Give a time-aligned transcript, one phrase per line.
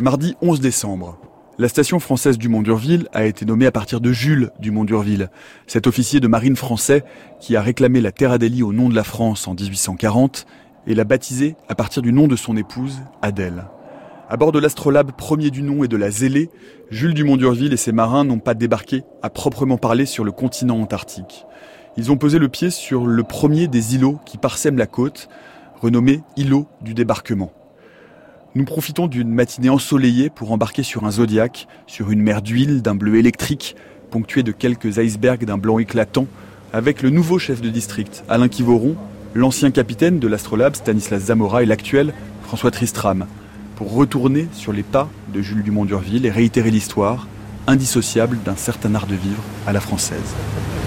[0.00, 1.18] Mardi 11 décembre.
[1.58, 4.84] La station française du Mont d'Urville a été nommée à partir de Jules du Mont
[4.84, 5.28] d'Urville,
[5.66, 7.02] cet officier de marine français
[7.40, 10.46] qui a réclamé la Terre Adélie au nom de la France en 1840
[10.86, 13.64] et l'a baptisée à partir du nom de son épouse, Adèle.
[14.28, 16.48] À bord de l'astrolabe premier du nom et de la Zélée,
[16.90, 20.80] Jules Dumont d'Urville et ses marins n'ont pas débarqué à proprement parler sur le continent
[20.80, 21.44] antarctique.
[21.96, 25.28] Ils ont posé le pied sur le premier des îlots qui parsèment la côte,
[25.80, 27.50] renommé îlot du débarquement.
[28.54, 32.94] Nous profitons d'une matinée ensoleillée pour embarquer sur un Zodiac, sur une mer d'huile d'un
[32.94, 33.76] bleu électrique,
[34.10, 36.26] ponctuée de quelques icebergs d'un blanc éclatant,
[36.72, 38.96] avec le nouveau chef de district, Alain Kivoron,
[39.34, 43.26] l'ancien capitaine de l'Astrolabe, Stanislas Zamora, et l'actuel, François Tristram,
[43.76, 47.28] pour retourner sur les pas de Jules Dumont d'Urville et réitérer l'histoire,
[47.66, 50.34] indissociable d'un certain art de vivre à la française.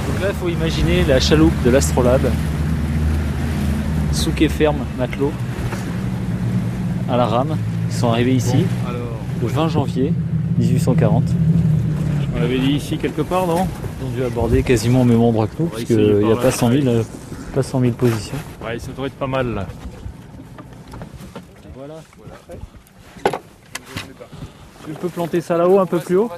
[0.07, 2.31] Donc là, il faut imaginer la chaloupe de l'Astrolabe,
[4.13, 5.31] souquet ferme, matelot,
[7.11, 7.57] à la rame.
[7.89, 8.65] Ils sont arrivés ici
[9.41, 10.13] le 20 janvier
[10.57, 11.23] 1840.
[12.35, 13.67] On l'avait dit ici quelque part, non?
[14.01, 16.51] Ils ont dû aborder quasiment au même endroit que nous, parce qu'il n'y a pas
[16.51, 17.03] 100, 000, euh,
[17.53, 18.37] pas 100 000 positions.
[18.63, 19.67] Ouais, ça devrait être pas mal là.
[21.75, 21.95] Voilà.
[24.85, 26.31] Tu peux planter ça là-haut, un peu plus haut?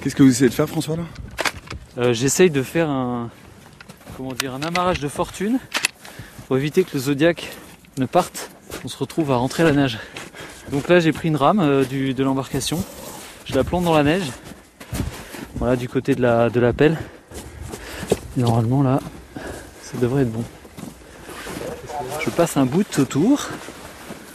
[0.00, 1.02] Qu'est-ce que vous essayez de faire, François, là?
[1.98, 3.28] Euh, J'essaye de faire un,
[4.16, 5.58] comment dire, un amarrage de fortune
[6.46, 7.50] pour éviter que le Zodiac
[7.98, 8.50] ne parte.
[8.84, 9.98] On se retrouve à rentrer à la nage.
[10.70, 12.82] Donc là, j'ai pris une rame euh, du- de l'embarcation.
[13.44, 14.30] Je la plante dans la neige.
[15.56, 16.98] Voilà, du côté de la, de la pelle.
[18.36, 19.00] Et normalement, là,
[19.82, 20.44] ça devrait être bon.
[22.24, 23.48] Je passe un bout autour.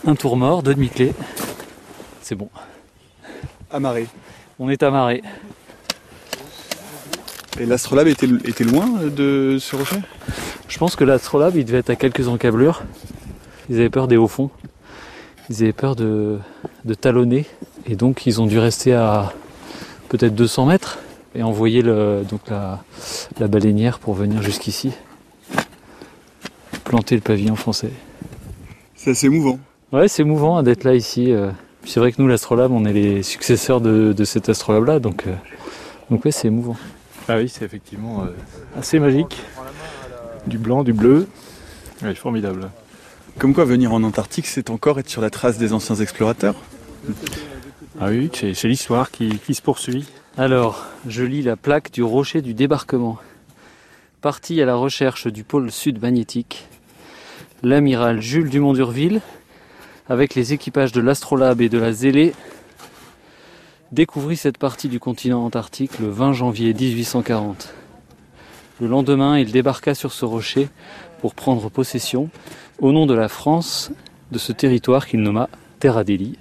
[0.05, 1.13] Un tour mort, deux demi-clés.
[2.21, 2.49] C'est bon.
[3.71, 4.07] Amarré.
[4.59, 5.23] On est amarré.
[7.59, 10.01] Et l'astrolabe était, était loin de ce rocher?
[10.67, 12.83] Je pense que l'Astrolabe, il devait être à quelques encablures.
[13.69, 14.49] Ils avaient peur des hauts fonds.
[15.49, 16.38] Ils avaient peur de,
[16.83, 17.45] de talonner.
[17.88, 19.31] Et donc, ils ont dû rester à
[20.09, 20.99] peut-être 200 mètres
[21.33, 22.83] et envoyer le, donc la,
[23.39, 24.91] la baleinière pour venir jusqu'ici.
[26.83, 27.91] Planter le pavillon français.
[28.95, 29.59] C'est assez émouvant.
[29.94, 31.31] Ouais, c'est émouvant hein, d'être là ici.
[31.31, 31.51] euh.
[31.85, 34.99] C'est vrai que nous, l'Astrolabe, on est les successeurs de, de cet Astrolabe-là.
[34.99, 35.33] Donc, euh,
[36.09, 36.75] donc ouais, c'est émouvant.
[37.28, 38.28] Ah oui, c'est effectivement euh,
[38.80, 39.41] assez magique.
[40.47, 41.28] Du blanc, du bleu.
[42.03, 42.69] Ouais, formidable.
[43.40, 46.56] Comme quoi, venir en Antarctique, c'est encore être sur la trace des anciens explorateurs.
[48.00, 50.06] Ah oui, c'est c'est l'histoire qui, qui se poursuit.
[50.38, 53.18] Alors, je lis la plaque du rocher du débarquement.
[54.22, 56.68] Parti à la recherche du pôle sud magnétique,
[57.63, 59.22] l'amiral Jules Dumont d'Urville,
[60.09, 62.34] avec les équipages de l'Astrolabe et de la Zélée,
[63.91, 67.73] découvrit cette partie du continent antarctique le 20 janvier 1840.
[68.81, 70.69] Le lendemain, il débarqua sur ce rocher
[71.22, 72.29] pour prendre possession,
[72.79, 73.91] au nom de la France,
[74.31, 76.38] de ce territoire qu'il nomma Terre Adélie,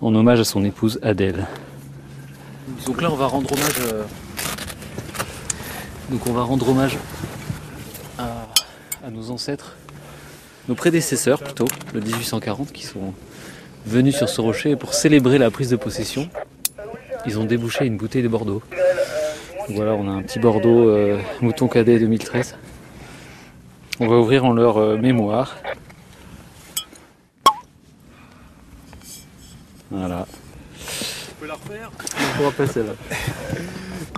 [0.00, 1.46] en hommage à son épouse Adèle.
[2.86, 3.80] Donc là, on va rendre hommage.
[3.82, 4.02] euh,
[6.10, 6.98] Donc on va rendre hommage
[8.18, 9.76] à, nos ancêtres,
[10.68, 13.14] nos prédécesseurs plutôt, le 1840, qui sont
[13.86, 16.28] venus sur ce rocher pour célébrer la prise de possession.
[17.26, 18.62] Ils ont débouché une bouteille de Bordeaux.
[19.70, 22.56] Voilà, on a un petit Bordeaux euh, Mouton Cadet 2013.
[24.00, 25.56] On va ouvrir en leur euh, mémoire.
[29.90, 30.26] Voilà.
[31.30, 32.92] On peut la refaire On pourra passer là.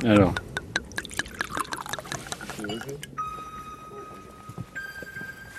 [0.04, 0.34] Alors.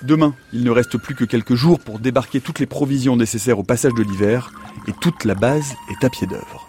[0.04, 3.64] Demain, il ne reste plus que quelques jours pour débarquer toutes les provisions nécessaires au
[3.64, 4.52] passage de l'hiver,
[4.88, 6.67] et toute la base est à pied d'œuvre.